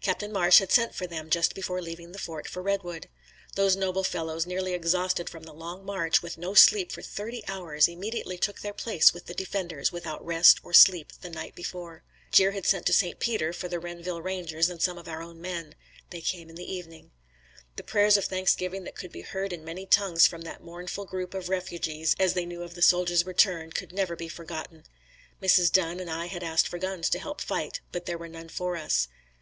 Captain 0.00 0.32
Marsh 0.32 0.58
had 0.60 0.72
sent 0.72 0.94
for 0.94 1.06
them 1.06 1.28
just 1.28 1.54
before 1.54 1.82
leaving 1.82 2.12
the 2.12 2.18
fort 2.18 2.48
for 2.48 2.62
Redwood. 2.62 3.10
Those 3.56 3.76
noble 3.76 4.02
fellows, 4.04 4.46
nearly 4.46 4.72
exhausted 4.72 5.28
from 5.28 5.42
the 5.42 5.52
long 5.52 5.84
march, 5.84 6.22
with 6.22 6.38
no 6.38 6.54
sleep 6.54 6.90
for 6.90 7.02
thirty 7.02 7.44
hours, 7.46 7.86
immediately 7.86 8.38
took 8.38 8.60
their 8.62 8.72
places 8.72 9.12
with 9.12 9.26
the 9.26 9.34
defenders, 9.34 9.92
without 9.92 10.24
rest 10.24 10.60
or 10.62 10.72
sleep 10.72 11.12
the 11.20 11.28
night 11.28 11.54
before. 11.54 12.02
Gere 12.32 12.52
had 12.54 12.64
sent 12.64 12.86
to 12.86 12.94
St. 12.94 13.18
Peter 13.20 13.52
for 13.52 13.68
the 13.68 13.78
Renville 13.78 14.22
Rangers 14.22 14.70
and 14.70 14.80
some 14.80 14.96
of 14.96 15.06
our 15.06 15.20
own 15.22 15.42
men. 15.42 15.74
They 16.08 16.22
came 16.22 16.48
in 16.48 16.56
the 16.56 16.72
evening. 16.74 17.10
The 17.76 17.82
prayers 17.82 18.16
of 18.16 18.24
thanksgiving 18.24 18.84
that 18.84 18.94
could 18.96 19.12
be 19.12 19.20
heard 19.20 19.52
in 19.52 19.62
many 19.62 19.84
tongues 19.84 20.26
from 20.26 20.40
that 20.40 20.64
mournful 20.64 21.04
group 21.04 21.34
of 21.34 21.50
refugees, 21.50 22.16
as 22.18 22.32
they 22.32 22.46
knew 22.46 22.62
of 22.62 22.74
the 22.76 22.80
soldiers 22.80 23.26
return, 23.26 23.72
could 23.72 23.92
never 23.92 24.16
be 24.16 24.28
forgotten. 24.30 24.84
Mrs. 25.42 25.70
Dunn 25.70 26.00
and 26.00 26.08
I 26.10 26.28
had 26.28 26.42
asked 26.42 26.66
for 26.66 26.78
guns 26.78 27.10
to 27.10 27.18
help 27.18 27.42
fight, 27.42 27.82
but 27.92 28.06
there 28.06 28.16
were 28.16 28.26
none 28.26 28.48
for 28.48 28.78
us. 28.78 29.06